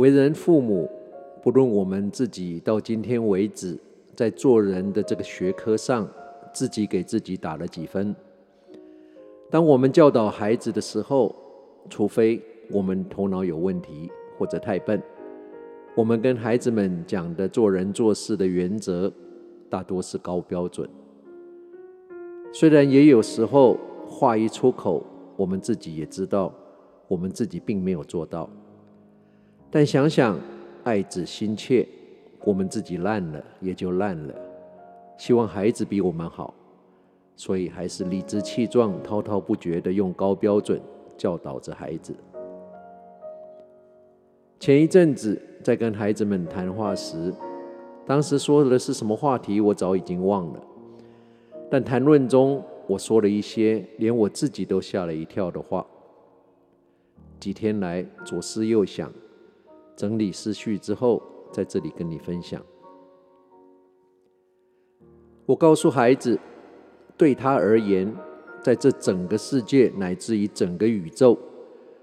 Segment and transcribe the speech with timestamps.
[0.00, 0.88] 为人父母，
[1.42, 3.78] 不论我们自己到今天为止，
[4.16, 6.08] 在做人的这个学科上，
[6.54, 8.16] 自己给自己打了几分。
[9.50, 11.36] 当我们教导孩子的时候，
[11.90, 15.02] 除非我们头脑有问题或者太笨，
[15.94, 19.12] 我们跟孩子们讲的做人做事的原则，
[19.68, 20.88] 大多是高标准。
[22.54, 25.04] 虽然也有时候话一出口，
[25.36, 26.54] 我们自己也知道，
[27.06, 28.48] 我们自己并没有做到。
[29.70, 30.38] 但想想
[30.82, 31.86] 爱子心切，
[32.44, 34.34] 我们自己烂了也就烂了。
[35.16, 36.52] 希望孩子比我们好，
[37.36, 40.80] 所以还是理直气壮、滔滔不绝地用高标准
[41.16, 42.14] 教导着孩子。
[44.58, 47.32] 前一阵子在跟孩子们谈话时，
[48.06, 50.60] 当时说的是什么话题，我早已经忘了。
[51.70, 55.86] 但谈论中，我说了一些连我自己都吓了一跳的话。
[57.38, 59.10] 几天来左思右想，
[60.00, 62.58] 整理思绪之后，在这里跟你分享。
[65.44, 66.40] 我告诉孩子，
[67.18, 68.10] 对他而言，
[68.62, 71.36] 在这整个世界乃至于整个宇宙，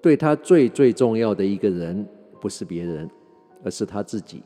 [0.00, 2.06] 对他最最重要的一个人，
[2.40, 3.10] 不是别人，
[3.64, 4.40] 而是他自己。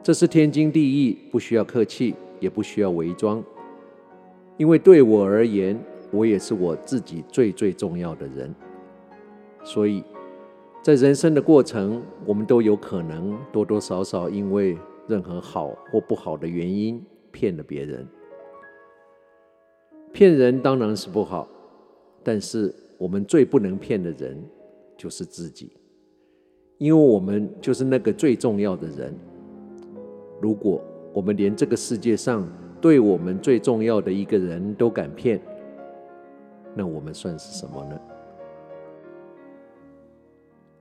[0.00, 3.42] 这是天经地义，不需要客气，也不需要伪装。
[4.56, 5.76] 因为对我而言，
[6.12, 8.54] 我也是我自己最最重要的人。
[9.64, 10.04] 所以，
[10.88, 14.74] 在人生的过程，我们都有可能多多少少因为
[15.06, 16.98] 任何好或不好的原因。
[17.30, 18.08] 骗了别人，
[20.14, 21.46] 骗人当然是不好，
[22.24, 24.42] 但是我们最不能骗的人
[24.96, 25.72] 就是自己，
[26.78, 29.14] 因为我们就是那个最重要的人。
[30.40, 35.38] 如果我们连这个世界上对我们最重要的一个人都敢骗，
[36.74, 38.00] 那我们算是什么呢？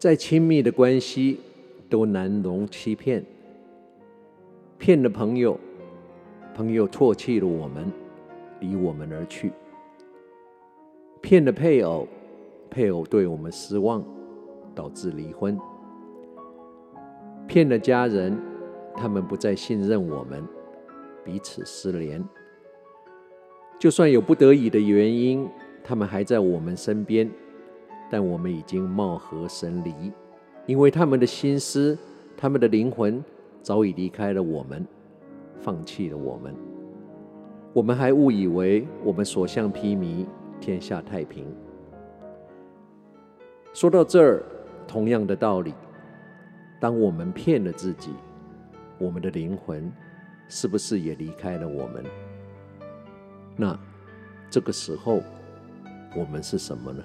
[0.00, 1.38] 再亲密的关系
[1.90, 3.22] 都难容欺骗，
[4.78, 5.60] 骗了朋友。
[6.54, 7.92] 朋友唾弃了我们，
[8.60, 9.50] 离我们而去；
[11.20, 12.08] 骗了配偶，
[12.70, 14.02] 配偶对我们失望，
[14.74, 15.54] 导致离婚；
[17.46, 18.38] 骗了家人，
[18.96, 20.42] 他们不再信任我们，
[21.22, 22.26] 彼此失联。
[23.78, 25.46] 就算有不得已的原因，
[25.84, 27.30] 他们还在我们身边，
[28.10, 30.12] 但我们已经貌合神离，
[30.66, 31.96] 因为他们的心思、
[32.36, 33.24] 他们的灵魂
[33.62, 34.84] 早已离开了我们。
[35.62, 36.54] 放弃了我们，
[37.74, 40.24] 我们还误以为我们所向披靡，
[40.58, 41.44] 天下太平。
[43.74, 44.42] 说到这儿，
[44.88, 45.74] 同样的道理，
[46.80, 48.14] 当我们骗了自己，
[48.96, 49.92] 我们的灵魂
[50.48, 52.02] 是不是也离开了我们？
[53.54, 53.78] 那
[54.48, 55.20] 这个时候，
[56.16, 57.04] 我们是什么呢？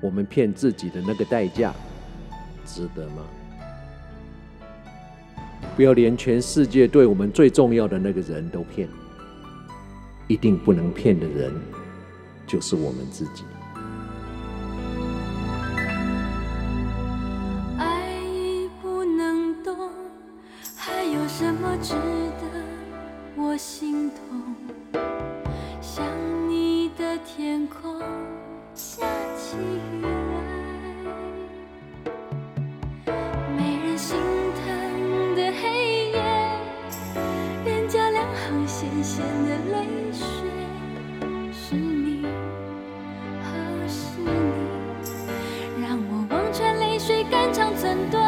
[0.00, 1.72] 我们骗自己的那个代价，
[2.64, 3.22] 值得吗？
[5.76, 8.88] 不要连全世界对我们最重要的那个人都骗，
[10.26, 11.52] 一定不能骗的人
[12.46, 13.44] 就是我们自己。
[17.78, 19.90] 爱已不能动，
[20.76, 22.62] 还有什么值得
[23.36, 24.54] 我心痛？
[25.80, 26.04] 想
[26.48, 28.00] 你的天空
[39.02, 39.76] 咸咸的泪
[40.12, 40.26] 水，
[41.52, 42.26] 是你，
[43.42, 43.46] 哦，
[43.86, 44.26] 是你，
[45.80, 48.20] 让我望穿泪水，肝肠寸断。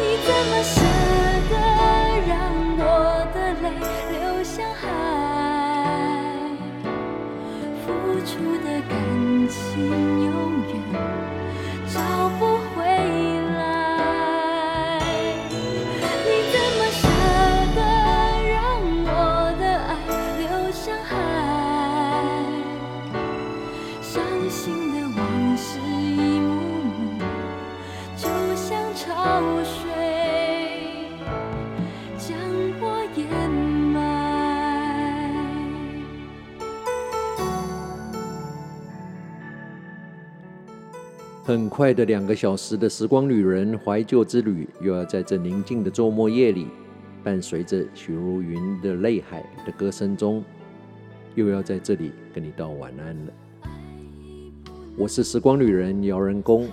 [0.00, 0.80] 你怎么舍
[1.50, 1.52] 得
[2.28, 2.32] 让
[2.78, 2.82] 我
[3.34, 3.66] 的泪
[4.12, 4.82] 流向海？
[7.84, 7.86] 付
[8.24, 8.32] 出
[8.64, 8.92] 的感
[9.48, 9.54] 情
[10.24, 10.32] 永
[10.68, 10.72] 远
[11.88, 11.98] 找
[12.38, 12.42] 不。
[41.46, 46.68] 很快的两个小时的时光旅人怀旧之旅，又要在这宁静的周末夜里，
[47.22, 50.42] 伴随着许茹芸的《泪海》的歌声中，
[51.34, 53.32] 又要在这里跟你道晚安了。
[54.96, 56.66] 我是时光旅人姚仁恭，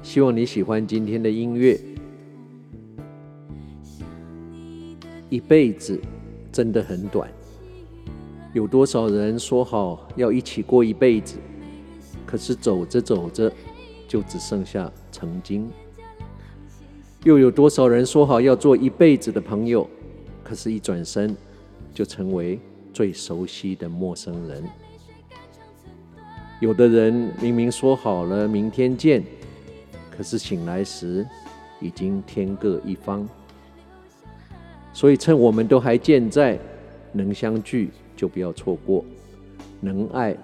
[0.00, 1.76] 希望你喜欢今天的音乐。
[5.28, 6.00] 一辈子
[6.52, 7.28] 真的很短，
[8.54, 11.36] 有多少人说好要一起过一辈子？
[12.36, 13.50] 可是走着走着，
[14.06, 15.70] 就只剩下曾经。
[17.24, 19.88] 又有多少人说好要做一辈子的朋友，
[20.44, 21.34] 可是一转身，
[21.94, 22.60] 就成为
[22.92, 24.62] 最熟悉的陌生人。
[26.60, 29.24] 有的人明明说好了明天见，
[30.10, 31.26] 可是醒来时，
[31.80, 33.26] 已经天各一方。
[34.92, 36.58] 所以趁我们都还健在，
[37.12, 39.02] 能相聚就不要错过，
[39.80, 40.36] 能爱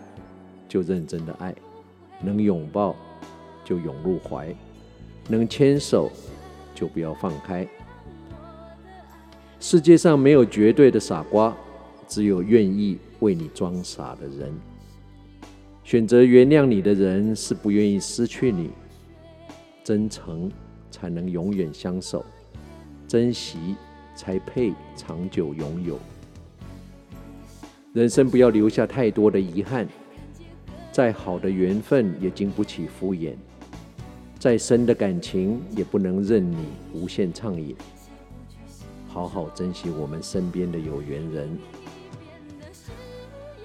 [0.66, 1.54] 就认真的爱，
[2.22, 2.96] 能拥抱
[3.64, 4.54] 就拥入怀，
[5.28, 6.10] 能牵手
[6.74, 7.66] 就不要放开。
[9.60, 11.56] 世界上没有绝对的傻瓜，
[12.08, 14.52] 只有愿意为你装傻的人。
[15.84, 18.70] 选择原谅你的人是不愿意失去你，
[19.84, 20.50] 真诚
[20.90, 22.24] 才能永远相守，
[23.06, 23.76] 珍惜
[24.14, 25.98] 才配长久拥有。
[27.92, 29.86] 人生不要留下太多的遗憾，
[30.92, 33.32] 再好的缘分也经不起敷衍，
[34.38, 37.74] 再深的感情也不能任你无限畅饮。
[39.08, 41.58] 好好珍惜我们身边的有缘人，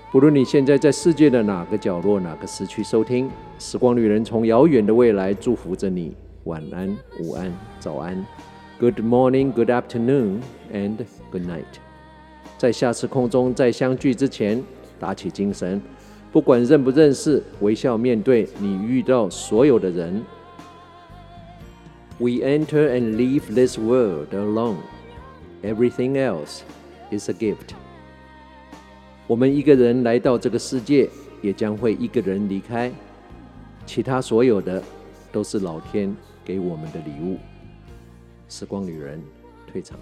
[0.10, 6.16] 不论你现在在世界的哪个角落、哪个时区收听，时光旅人从遥远的未来祝福着你。
[6.46, 8.26] 晚安、午安、早安
[8.80, 10.40] ，Good morning, Good afternoon,
[10.72, 10.96] and
[11.30, 11.66] Good night。
[12.58, 14.64] 在下次空中再相聚之前，
[14.98, 15.82] 打起精神，
[16.32, 20.24] 不管认不认识，微笑面对你遇到所有的人。
[22.20, 24.78] We enter and leave this world alone.
[25.64, 26.62] Everything else
[27.12, 27.76] is a gift.
[29.26, 31.10] 我们一个人来到这个世界，
[31.42, 32.92] 也将会一个人离开。
[33.86, 34.84] 其他所有的
[35.32, 37.38] 都是老天给我们的礼物。
[38.50, 39.22] 时光旅人
[39.72, 39.98] 退场。